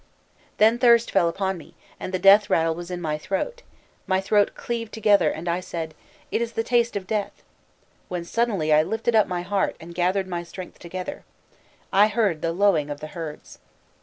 [0.57, 3.61] Then thirst fell upon me, and the death rattle was in my throat,
[4.07, 5.93] my throat cleaved together, and I said,
[6.31, 7.43] 'It is the taste of death!'
[8.07, 11.23] when suddenly I lifted up my heart and gathered my strength together:
[11.93, 13.59] I heard the lowing of the herds.